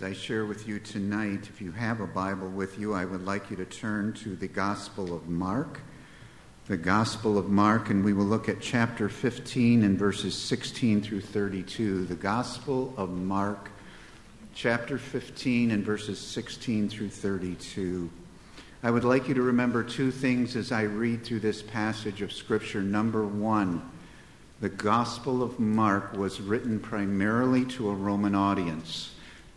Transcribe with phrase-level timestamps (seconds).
[0.00, 3.26] As I share with you tonight, if you have a Bible with you, I would
[3.26, 5.78] like you to turn to the Gospel of Mark.
[6.68, 11.20] The Gospel of Mark, and we will look at chapter 15 and verses 16 through
[11.20, 12.06] 32.
[12.06, 13.70] The Gospel of Mark,
[14.54, 18.08] chapter 15 and verses 16 through 32.
[18.82, 22.32] I would like you to remember two things as I read through this passage of
[22.32, 22.80] Scripture.
[22.80, 23.82] Number one,
[24.62, 29.10] the Gospel of Mark was written primarily to a Roman audience.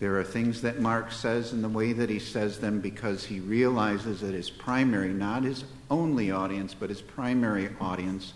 [0.03, 3.39] There are things that Mark says in the way that he says them because he
[3.39, 8.33] realizes that his primary, not his only audience, but his primary audience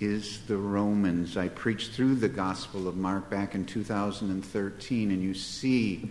[0.00, 1.36] is the Romans.
[1.36, 6.10] I preached through the Gospel of Mark back in 2013, and you see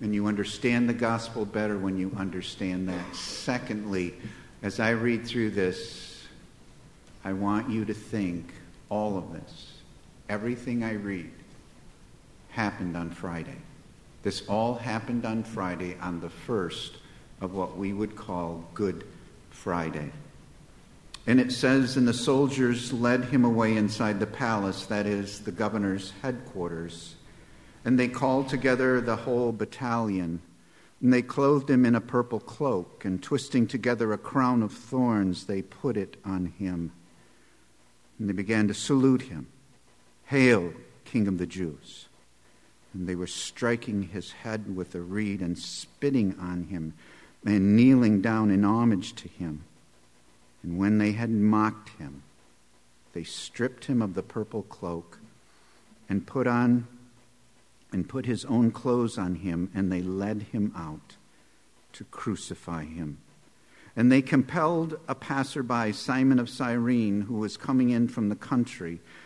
[0.00, 3.14] and you understand the gospel better when you understand that.
[3.14, 4.12] Secondly,
[4.60, 6.26] as I read through this,
[7.24, 8.52] I want you to think
[8.88, 9.74] all of this,
[10.28, 11.30] everything I read,
[12.50, 13.58] happened on Friday.
[14.26, 16.96] This all happened on Friday, on the first
[17.40, 19.04] of what we would call Good
[19.50, 20.10] Friday.
[21.28, 25.52] And it says, And the soldiers led him away inside the palace, that is, the
[25.52, 27.14] governor's headquarters.
[27.84, 30.40] And they called together the whole battalion.
[31.00, 35.44] And they clothed him in a purple cloak, and twisting together a crown of thorns,
[35.44, 36.90] they put it on him.
[38.18, 39.46] And they began to salute him
[40.24, 40.72] Hail,
[41.04, 42.05] King of the Jews!
[42.96, 46.94] And they were striking his head with a reed and spitting on him
[47.44, 49.64] and kneeling down in homage to him.
[50.62, 52.22] And when they had mocked him,
[53.12, 55.18] they stripped him of the purple cloak
[56.08, 56.86] and put on
[57.92, 61.16] and put his own clothes on him, and they led him out
[61.92, 63.18] to crucify him.
[63.94, 69.00] And they compelled a passerby, Simon of Cyrene, who was coming in from the country,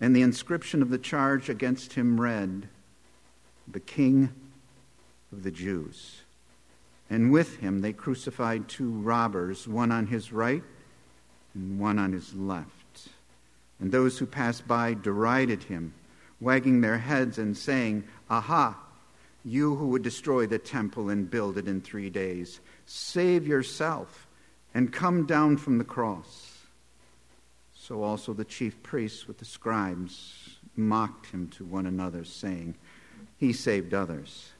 [0.00, 2.68] And the inscription of the charge against him read,
[3.66, 4.32] The King
[5.32, 6.22] of the Jews.
[7.08, 10.62] And with him they crucified two robbers, one on his right
[11.54, 13.08] and one on his left.
[13.80, 15.94] And those who passed by derided him,
[16.40, 18.78] wagging their heads and saying, Aha,
[19.44, 24.26] you who would destroy the temple and build it in three days, save yourself
[24.74, 26.55] and come down from the cross.
[27.86, 32.74] So also the chief priests with the scribes mocked him to one another, saying,
[33.38, 34.50] He saved others.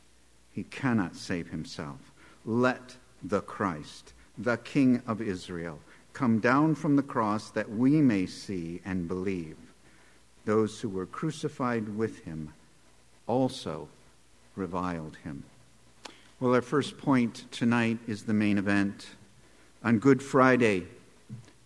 [0.53, 1.99] He cannot save himself.
[2.45, 2.95] Let
[3.25, 5.81] the Christ, the King of Israel,
[6.13, 9.57] come down from the cross that we may see and believe.
[10.45, 12.53] Those who were crucified with him
[13.27, 13.89] also
[14.55, 15.43] reviled him.
[16.39, 19.09] Well, our first point tonight is the main event.
[19.83, 20.87] On Good Friday,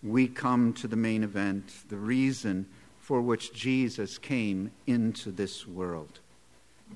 [0.03, 2.67] we come to the main event, the reason
[3.01, 6.21] for which Jesus came into this world.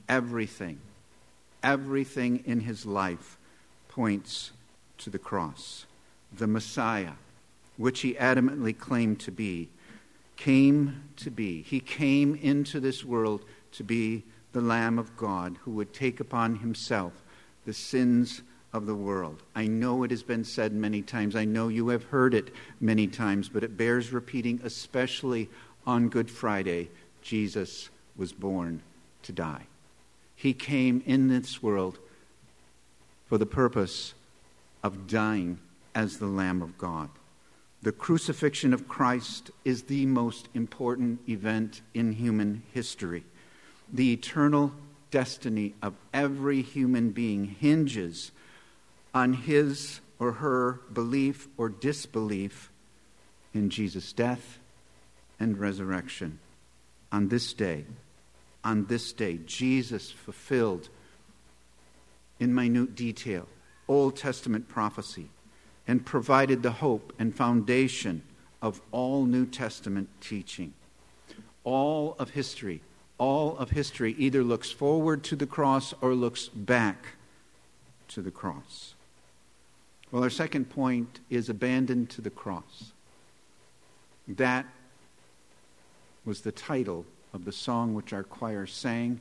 [0.08, 0.78] Everything,
[1.62, 3.36] everything in his life
[3.88, 4.52] points
[4.98, 5.86] to the cross.
[6.32, 7.12] The Messiah,
[7.76, 9.68] which he adamantly claimed to be,
[10.36, 11.62] came to be.
[11.62, 16.56] He came into this world to be the Lamb of God who would take upon
[16.56, 17.12] himself
[17.64, 18.42] the sins
[18.74, 19.40] of the world.
[19.54, 21.36] I know it has been said many times.
[21.36, 25.48] I know you have heard it many times, but it bears repeating, especially
[25.86, 26.90] on Good Friday.
[27.22, 28.82] Jesus was born
[29.22, 29.66] to die.
[30.34, 31.98] He came in this world
[33.26, 34.12] for the purpose
[34.82, 35.60] of dying
[35.94, 37.08] as the Lamb of God.
[37.82, 43.24] The crucifixion of Christ is the most important event in human history.
[43.92, 44.72] The eternal
[45.12, 48.32] destiny of every human being hinges
[49.14, 52.70] on his or her belief or disbelief
[53.54, 54.58] in Jesus' death
[55.38, 56.40] and resurrection.
[57.12, 57.84] On this day,
[58.64, 60.88] on this day, Jesus fulfilled
[62.40, 63.46] in minute detail
[63.86, 65.28] Old Testament prophecy
[65.86, 68.22] and provided the hope and foundation
[68.60, 70.72] of all New Testament teaching.
[71.62, 72.80] All of history,
[73.18, 77.06] all of history either looks forward to the cross or looks back
[78.08, 78.94] to the cross.
[80.14, 82.92] Well, our second point is abandoned to the cross.
[84.28, 84.64] That
[86.24, 89.20] was the title of the song which our choir sang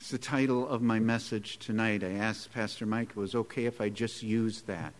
[0.00, 2.02] It's the title of my message tonight.
[2.02, 4.92] I asked Pastor Mike it was okay if I just used that,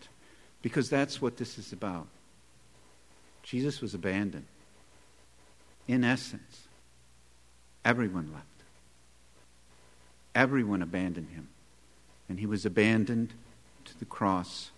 [0.61, 2.07] because that's what this is about.
[3.41, 4.45] Jesus was abandoned.
[5.85, 6.69] In essence,
[7.83, 8.45] everyone left.
[10.33, 11.49] Everyone abandoned him.
[12.29, 13.33] And he was abandoned
[13.83, 14.71] to the cross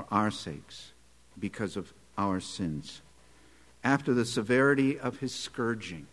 [0.00, 0.92] for our sakes
[1.38, 3.02] because of our sins.
[3.84, 6.06] After the severity of his scourging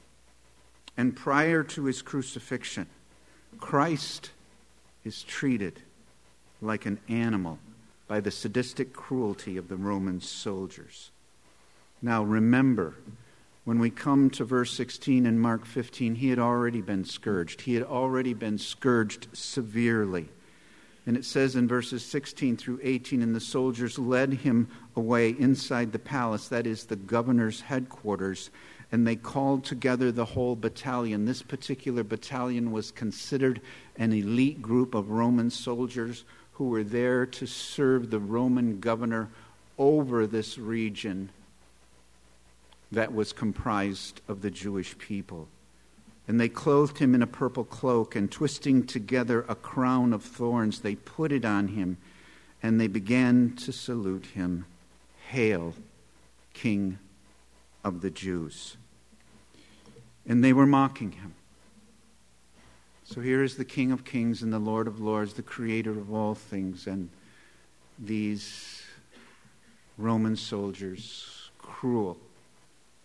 [0.98, 2.88] and prior to his crucifixion,
[3.60, 4.32] Christ
[5.06, 5.82] is treated
[6.62, 7.60] like an animal
[8.08, 11.12] by the sadistic cruelty of the Roman soldiers.
[12.02, 12.96] Now remember,
[13.64, 17.62] when we come to verse 16 in Mark 15, he had already been scourged.
[17.62, 20.28] He had already been scourged severely.
[21.08, 25.94] And it says in verses 16 through 18, and the soldiers led him away inside
[25.94, 28.50] the palace, that is the governor's headquarters,
[28.92, 31.24] and they called together the whole battalion.
[31.24, 33.62] This particular battalion was considered
[33.96, 39.30] an elite group of Roman soldiers who were there to serve the Roman governor
[39.78, 41.30] over this region
[42.92, 45.48] that was comprised of the Jewish people.
[46.28, 50.82] And they clothed him in a purple cloak, and twisting together a crown of thorns,
[50.82, 51.98] they put it on him,
[52.62, 54.66] and they began to salute him
[55.30, 55.74] Hail,
[56.54, 57.00] King
[57.84, 58.78] of the Jews.
[60.26, 61.34] And they were mocking him.
[63.06, 66.14] So here is the King of Kings and the Lord of Lords, the Creator of
[66.14, 67.10] all things, and
[67.98, 68.84] these
[69.98, 72.18] Roman soldiers, cruel,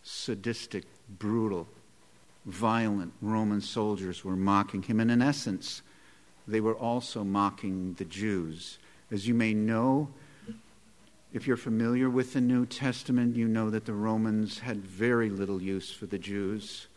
[0.03, 0.85] sadistic,
[1.19, 1.69] brutal,
[2.44, 5.00] violent Roman soldiers were mocking him.
[5.00, 5.83] And in essence,
[6.47, 8.79] they were also mocking the Jews.
[9.11, 10.09] As you may know,
[11.33, 15.62] if you're familiar with the New Testament, you know that the Romans had very little
[15.62, 16.89] use for the Jews.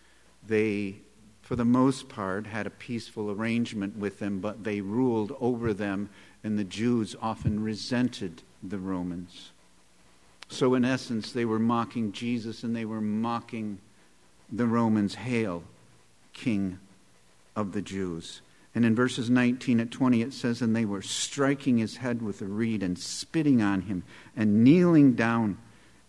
[0.45, 0.95] They,
[1.41, 6.09] for the most part, had a peaceful arrangement with them, but they ruled over them,
[6.43, 9.51] and the Jews often resented the Romans.
[10.49, 13.79] So, in essence, they were mocking Jesus and they were mocking
[14.51, 15.63] the Romans, Hail,
[16.33, 16.79] King
[17.55, 18.41] of the Jews.
[18.73, 22.41] And in verses 19 at 20, it says, And they were striking his head with
[22.41, 24.03] a reed and spitting on him
[24.35, 25.57] and kneeling down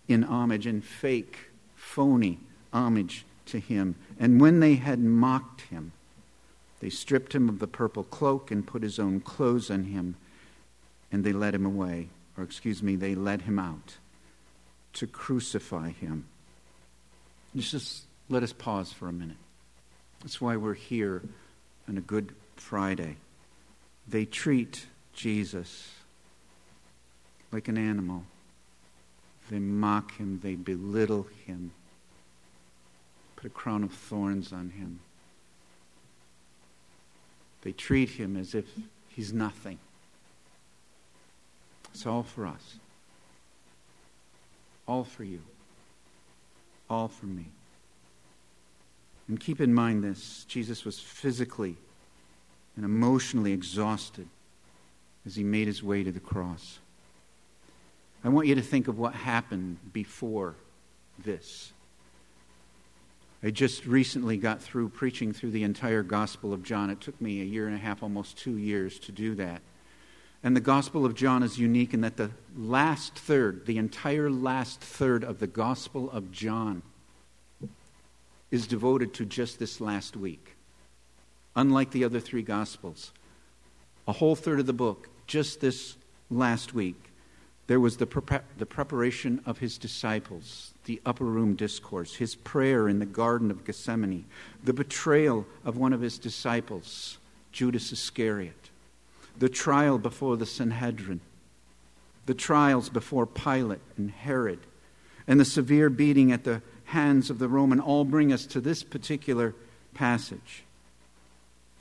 [0.09, 1.39] in homage, and fake,
[1.75, 2.39] phony
[2.73, 3.97] homage to him.
[4.19, 5.93] And when they had mocked him,
[6.81, 10.17] they stripped him of the purple cloak and put his own clothes on him,
[11.11, 12.09] and they led him away.
[12.37, 13.97] Or, excuse me, they led him out
[14.95, 16.27] to crucify him.
[17.57, 19.37] Just let us pause for a minute.
[20.21, 21.23] That's why we're here
[21.89, 23.17] on a Good Friday.
[24.09, 25.91] They treat Jesus
[27.53, 28.25] like an animal.
[29.51, 31.71] They mock him, they belittle him,
[33.37, 34.99] put a crown of thorns on him.
[37.63, 38.67] They treat him as if
[39.09, 39.79] he's nothing.
[41.93, 42.79] It's all for us
[44.89, 45.41] all for you,
[46.89, 47.47] all for me.
[49.29, 51.77] And keep in mind this Jesus was physically
[52.77, 54.29] and emotionally exhausted
[55.25, 56.79] as he made his way to the cross.
[58.25, 60.55] I want you to think of what happened before
[61.25, 61.73] this.
[63.43, 66.91] I just recently got through preaching through the entire Gospel of John.
[66.91, 69.61] It took me a year and a half, almost two years, to do that.
[70.43, 74.81] And the Gospel of John is unique in that the last third, the entire last
[74.81, 76.83] third of the Gospel of John,
[78.57, 80.57] is devoted to just this last week.
[81.55, 83.13] Unlike the other three Gospels,
[84.09, 85.97] a whole third of the book, just this
[86.31, 87.13] last week,
[87.69, 92.99] there was the, the preparation of his disciples, the upper room discourse, his prayer in
[92.99, 94.25] the Garden of Gethsemane,
[94.65, 97.19] the betrayal of one of his disciples,
[97.53, 98.71] Judas Iscariot
[99.39, 101.21] the trial before the Sanhedrin,
[102.27, 104.61] the trials before Pilate and Herod,
[105.27, 108.83] and the severe beating at the hands of the Roman all bring us to this
[108.83, 109.55] particular
[109.95, 110.65] passage.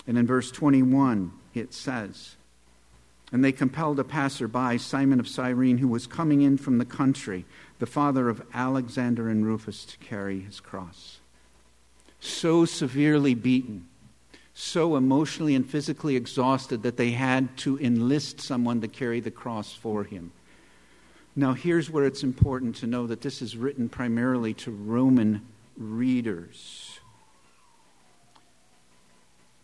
[0.08, 2.36] And in verse 21, it says,
[3.32, 7.46] And they compelled a passerby, Simon of Cyrene, who was coming in from the country,
[7.80, 11.20] the father of Alexander and Rufus, to carry his cross.
[12.20, 13.88] So severely beaten
[14.58, 19.74] so emotionally and physically exhausted that they had to enlist someone to carry the cross
[19.74, 20.32] for him.
[21.36, 25.42] Now, here's where it's important to know that this is written primarily to Roman
[25.76, 27.00] readers.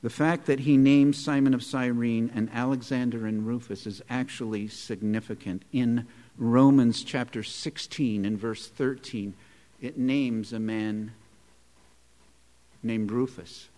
[0.02, 5.64] The fact that he names Simon of Cyrene and Alexander and Rufus is actually significant.
[5.72, 9.34] In Romans chapter 16 and verse 13,
[9.80, 11.14] it names a man
[12.84, 13.70] named Rufus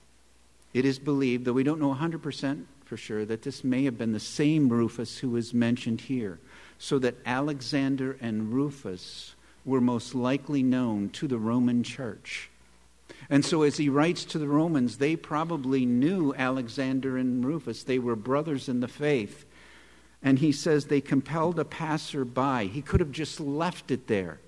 [0.74, 4.14] It is believed, though we don't know 100% for sure, that this may have been
[4.14, 6.40] the same Rufus who is mentioned here,
[6.78, 12.50] so that Alexander and Rufus were most likely known to the Roman church.
[13.30, 17.84] And so, as he writes to the Romans, they probably knew Alexander and Rufus.
[17.84, 19.46] They were brothers in the faith.
[20.22, 22.68] And he says they compelled a passerby.
[22.68, 24.40] He could have just left it there.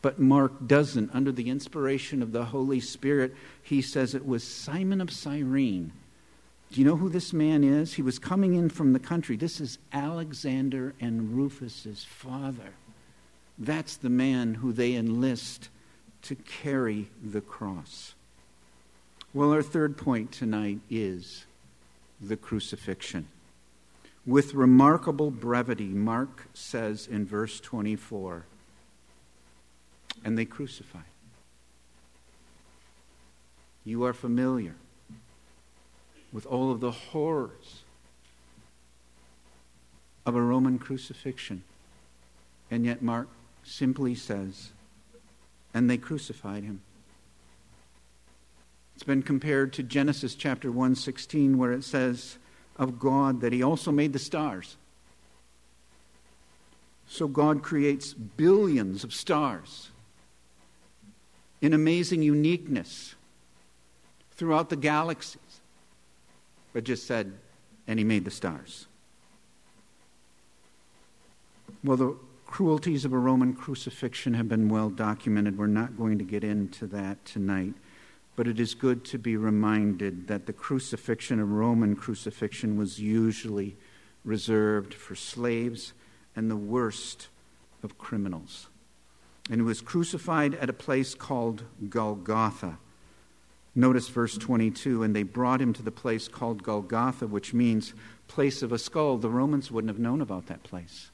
[0.00, 1.14] But Mark doesn't.
[1.14, 5.92] Under the inspiration of the Holy Spirit, he says it was Simon of Cyrene.
[6.70, 7.94] Do you know who this man is?
[7.94, 9.36] He was coming in from the country.
[9.36, 12.74] This is Alexander and Rufus's father.
[13.58, 15.70] That's the man who they enlist
[16.22, 18.14] to carry the cross.
[19.32, 21.46] Well, our third point tonight is
[22.20, 23.28] the crucifixion.
[24.26, 28.44] With remarkable brevity, Mark says in verse 24,
[30.22, 31.02] and they crucified.
[33.84, 34.74] You are familiar
[36.38, 37.82] with all of the horrors
[40.24, 41.64] of a Roman crucifixion.
[42.70, 43.26] And yet, Mark
[43.64, 44.70] simply says,
[45.74, 46.80] and they crucified him.
[48.94, 52.38] It's been compared to Genesis chapter 116, where it says
[52.76, 54.76] of God that he also made the stars.
[57.08, 59.90] So God creates billions of stars
[61.60, 63.16] in amazing uniqueness
[64.36, 65.40] throughout the galaxies,
[66.78, 67.32] but just said,
[67.88, 68.86] and he made the stars.
[71.82, 72.16] Well, the
[72.46, 75.58] cruelties of a Roman crucifixion have been well documented.
[75.58, 77.74] We're not going to get into that tonight.
[78.36, 83.76] But it is good to be reminded that the crucifixion, a Roman crucifixion, was usually
[84.24, 85.94] reserved for slaves
[86.36, 87.26] and the worst
[87.82, 88.68] of criminals
[89.50, 92.78] and he was crucified at a place called Golgotha.
[93.78, 97.94] Notice verse 22 and they brought him to the place called Golgotha, which means
[98.26, 99.18] place of a skull.
[99.18, 101.12] The Romans wouldn't have known about that place.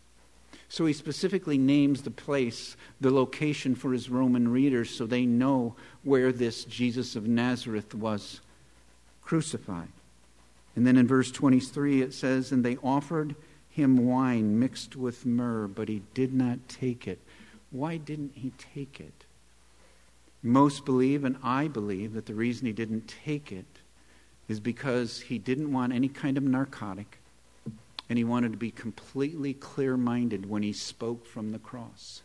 [0.70, 5.76] So he specifically names the place, the location for his Roman readers, so they know
[6.04, 8.40] where this Jesus of Nazareth was
[9.22, 9.92] crucified.
[10.74, 13.36] And then in verse 23 it says, And they offered
[13.68, 17.20] him wine mixed with myrrh, but he did not take it.
[17.70, 19.23] Why didn't he take it?
[20.46, 23.64] Most believe, and I believe, that the reason he didn't take it
[24.46, 27.18] is because he didn't want any kind of narcotic
[28.10, 32.20] and he wanted to be completely clear minded when he spoke from the cross.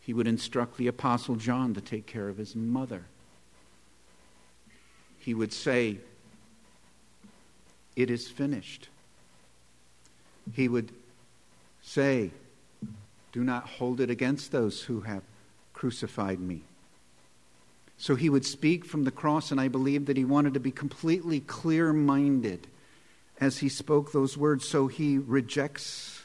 [0.00, 3.04] He would instruct the Apostle John to take care of his mother.
[5.18, 5.98] He would say,
[7.94, 8.88] It is finished.
[10.54, 10.90] He would
[11.82, 12.30] say,
[13.32, 15.22] do not hold it against those who have
[15.72, 16.62] crucified me.
[18.10, 20.72] So he would speak from the cross, and I believe that he wanted to be
[20.72, 22.66] completely clear minded
[23.40, 24.66] as he spoke those words.
[24.66, 26.24] So he rejects.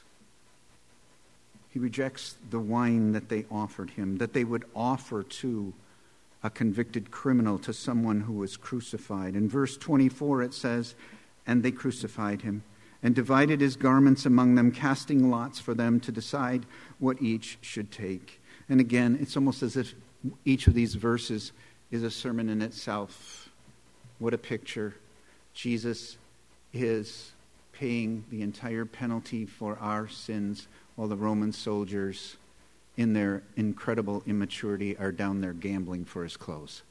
[1.69, 5.75] He rejects the wine that they offered him, that they would offer to
[6.41, 9.35] a convicted criminal, to someone who was crucified.
[9.35, 10.95] In verse 24, it says,
[11.45, 12.63] And they crucified him
[13.03, 16.65] and divided his garments among them, casting lots for them to decide
[16.97, 18.41] what each should take.
[18.67, 19.93] And again, it's almost as if
[20.45, 21.51] each of these verses
[21.91, 23.49] is a sermon in itself.
[24.19, 24.95] What a picture.
[25.53, 26.17] Jesus
[26.73, 27.31] is
[27.73, 32.37] paying the entire penalty for our sins while the Roman soldiers,
[32.97, 36.83] in their incredible immaturity, are down there gambling for his clothes.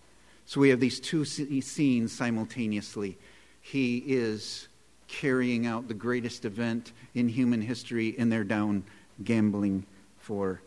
[0.46, 3.16] So we have these two scenes simultaneously.
[3.62, 4.68] He is
[5.08, 8.84] carrying out the greatest event in human history, and they're down
[9.22, 9.86] gambling
[10.18, 10.60] for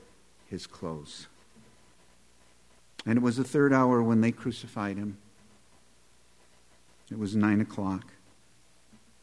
[0.50, 1.28] his clothes.
[3.08, 5.18] And it was the third hour when they crucified him.
[7.10, 8.12] It was nine o'clock.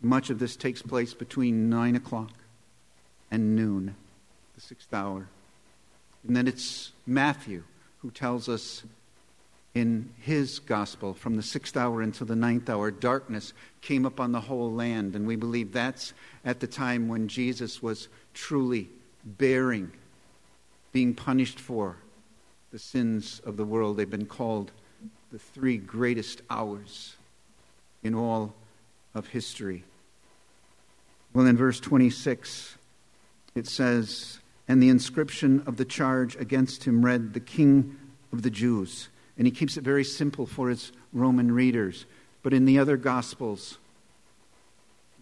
[0.00, 2.32] Much of this takes place between nine o'clock
[3.30, 3.94] and noon,
[4.54, 5.28] the sixth hour.
[6.26, 7.64] And then it's Matthew
[7.98, 8.84] who tells us
[9.74, 14.40] in his gospel from the sixth hour until the ninth hour, darkness came upon the
[14.40, 15.14] whole land.
[15.14, 18.88] And we believe that's at the time when Jesus was truly
[19.26, 19.92] bearing,
[20.90, 21.96] being punished for
[22.74, 23.96] the sins of the world.
[23.96, 24.72] They've been called
[25.30, 27.14] the three greatest hours
[28.02, 28.52] in all
[29.14, 29.84] of history.
[31.32, 32.76] Well, in verse 26,
[33.54, 37.96] it says, And the inscription of the charge against him read, The King
[38.32, 39.08] of the Jews.
[39.38, 42.06] And he keeps it very simple for his Roman readers.
[42.42, 43.78] But in the other Gospels,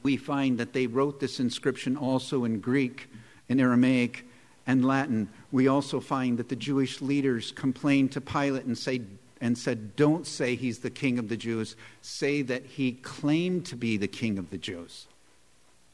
[0.03, 3.11] we find that they wrote this inscription also in Greek,
[3.51, 4.25] and Aramaic,
[4.67, 5.29] and Latin.
[5.51, 9.03] We also find that the Jewish leaders complained to Pilate and say,
[9.41, 13.77] and said, Don't say he's the king of the Jews, say that he claimed to
[13.77, 15.07] be the king of the Jews.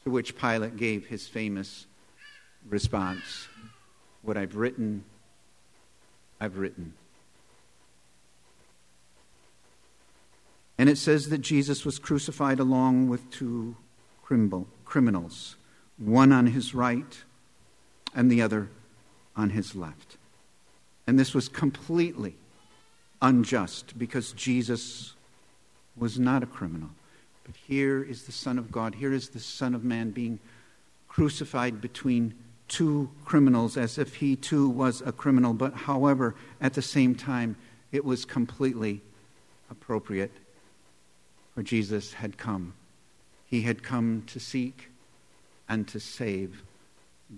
[0.03, 1.85] To which Pilate gave his famous
[2.67, 3.47] response
[4.21, 5.03] What I've written,
[6.39, 6.93] I've written.
[10.77, 13.75] And it says that Jesus was crucified along with two
[14.23, 15.57] criminals,
[15.97, 17.23] one on his right
[18.13, 18.69] and the other
[19.35, 20.17] on his left.
[21.07, 22.35] And this was completely
[23.21, 25.13] unjust because Jesus
[25.95, 26.89] was not a criminal.
[27.45, 30.39] But here is the Son of God, here is the Son of Man being
[31.07, 32.35] crucified between
[32.67, 35.53] two criminals as if he too was a criminal.
[35.53, 37.55] But however, at the same time,
[37.91, 39.01] it was completely
[39.71, 40.31] appropriate
[41.55, 42.73] for Jesus had come.
[43.47, 44.89] He had come to seek
[45.67, 46.63] and to save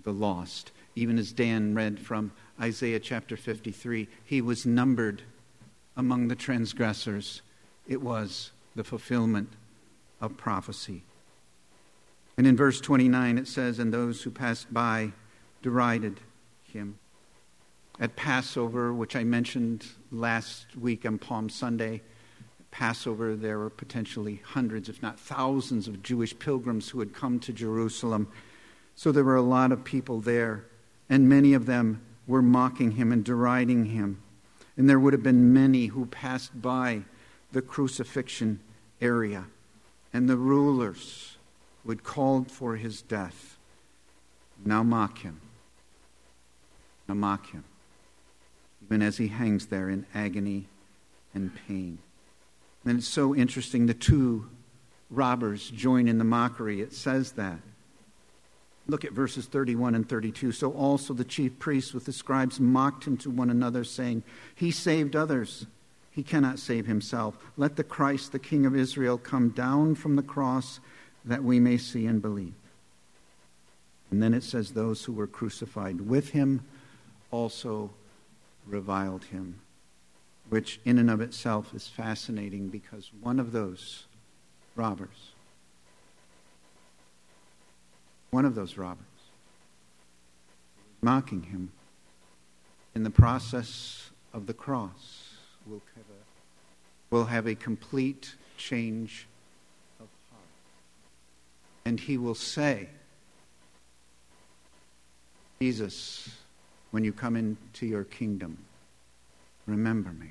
[0.04, 0.72] the lost.
[0.94, 5.22] Even as Dan read from Isaiah chapter 53, he was numbered
[5.96, 7.42] among the transgressors.
[7.86, 9.52] It was the fulfillment
[10.20, 11.02] of prophecy.
[12.36, 15.12] And in verse 29, it says, And those who passed by
[15.62, 16.20] derided
[16.64, 16.98] him.
[18.00, 22.00] At Passover, which I mentioned last week on Palm Sunday,
[22.70, 27.52] Passover, there were potentially hundreds, if not thousands, of Jewish pilgrims who had come to
[27.52, 28.28] Jerusalem.
[28.94, 30.64] So there were a lot of people there,
[31.08, 34.22] and many of them were mocking him and deriding him.
[34.76, 37.02] And there would have been many who passed by
[37.52, 38.60] the crucifixion
[39.00, 39.44] area,
[40.12, 41.36] and the rulers
[41.82, 43.58] who had called for his death
[44.64, 45.40] now mock him.
[47.08, 47.64] Now mock him,
[48.84, 50.68] even as he hangs there in agony
[51.34, 51.98] and pain.
[52.84, 53.86] And it's so interesting.
[53.86, 54.48] The two
[55.10, 56.80] robbers join in the mockery.
[56.80, 57.58] It says that.
[58.86, 60.52] Look at verses 31 and 32.
[60.52, 64.22] So also the chief priests with the scribes mocked him to one another, saying,
[64.54, 65.66] He saved others.
[66.10, 67.38] He cannot save himself.
[67.56, 70.80] Let the Christ, the King of Israel, come down from the cross
[71.24, 72.54] that we may see and believe.
[74.10, 76.62] And then it says, Those who were crucified with him
[77.30, 77.90] also
[78.66, 79.60] reviled him
[80.52, 84.04] which in and of itself is fascinating because one of those
[84.76, 85.31] robbers,
[88.32, 89.04] one of those robbers,
[91.02, 91.70] mocking him
[92.94, 95.34] in the process of the cross
[97.10, 99.26] will have a, complete change
[100.00, 100.42] of heart.
[101.84, 102.88] And he will say,
[105.60, 106.30] Jesus,
[106.90, 108.56] when you come into your kingdom,
[109.66, 110.30] remember me.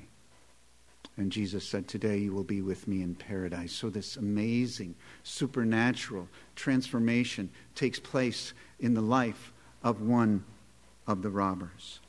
[1.16, 3.72] And Jesus said, Today you will be with me in paradise.
[3.72, 10.44] So, this amazing supernatural transformation takes place in the life of one
[11.06, 12.00] of the robbers.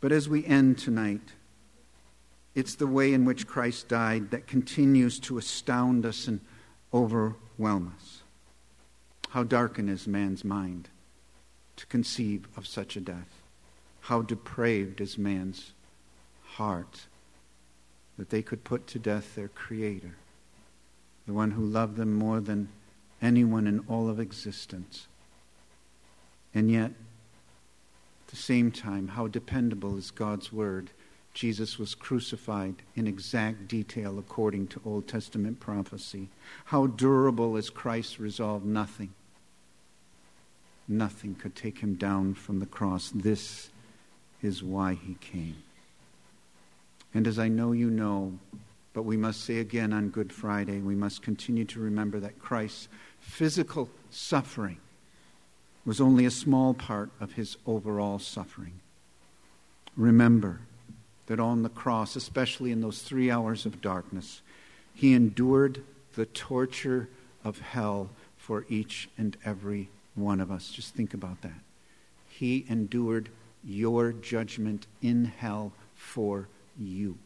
[0.00, 1.32] But as we end tonight,
[2.54, 6.40] it's the way in which Christ died that continues to astound us and
[6.92, 8.22] overwhelm us.
[9.30, 10.90] How darkened is man's mind
[11.76, 13.40] to conceive of such a death?
[14.00, 15.72] How depraved is man's
[16.42, 17.06] heart
[18.22, 20.14] that they could put to death their Creator,
[21.26, 22.68] the one who loved them more than
[23.20, 25.08] anyone in all of existence.
[26.54, 30.90] And yet, at the same time, how dependable is God's Word?
[31.34, 36.28] Jesus was crucified in exact detail according to Old Testament prophecy.
[36.66, 38.64] How durable is Christ's resolve?
[38.64, 39.14] Nothing.
[40.86, 43.10] Nothing could take him down from the cross.
[43.12, 43.70] This
[44.40, 45.56] is why he came.
[47.14, 48.38] And as I know you know,
[48.94, 52.88] but we must say again on Good Friday, we must continue to remember that Christ's
[53.20, 54.78] physical suffering
[55.84, 58.80] was only a small part of his overall suffering.
[59.96, 60.60] Remember
[61.26, 64.42] that on the cross, especially in those three hours of darkness,
[64.94, 65.82] he endured
[66.14, 67.08] the torture
[67.44, 70.70] of hell for each and every one of us.
[70.70, 71.60] Just think about that.
[72.28, 73.28] He endured
[73.64, 77.18] your judgment in hell for you.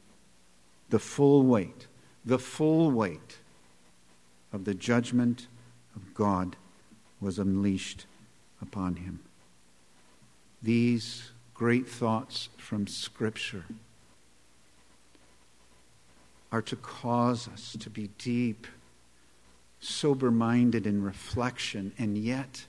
[0.90, 1.86] The full weight,
[2.24, 3.38] the full weight
[4.52, 5.46] of the judgment
[5.94, 6.56] of God
[7.20, 8.06] was unleashed
[8.60, 9.20] upon him.
[10.62, 13.64] These great thoughts from Scripture
[16.52, 18.66] are to cause us to be deep,
[19.80, 22.66] sober minded in reflection, and yet,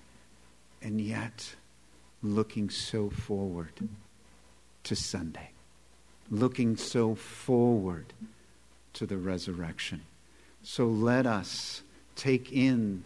[0.82, 1.56] and yet,
[2.24, 3.72] looking so forward
[4.84, 5.52] to Sunday
[6.30, 8.14] looking so forward
[8.94, 10.02] to the resurrection.
[10.64, 11.84] So let us
[12.16, 13.04] take in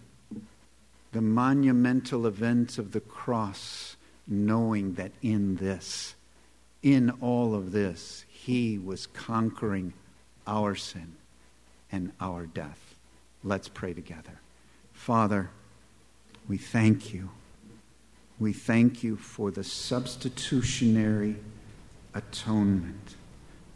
[1.12, 6.16] the monumental events of the cross, knowing that in this
[6.82, 9.94] in all of this, he was conquering
[10.48, 11.16] our sin
[11.92, 12.96] and our death.
[13.44, 14.40] Let's pray together.
[14.94, 15.50] Father,
[16.48, 17.30] we thank you.
[18.40, 21.36] We thank you for the substitutionary
[22.14, 23.16] atonement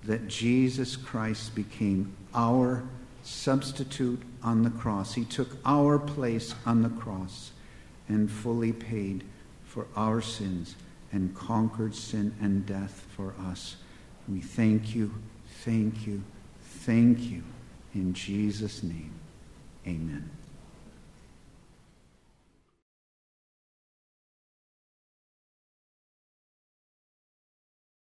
[0.03, 2.83] that Jesus Christ became our
[3.23, 5.13] substitute on the cross.
[5.13, 7.51] He took our place on the cross
[8.07, 9.23] and fully paid
[9.65, 10.75] for our sins
[11.11, 13.77] and conquered sin and death for us.
[14.27, 15.13] We thank you,
[15.63, 16.23] thank you,
[16.61, 17.43] thank you.
[17.93, 19.13] In Jesus' name,
[19.87, 20.29] amen.